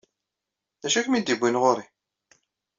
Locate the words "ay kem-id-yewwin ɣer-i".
0.97-1.85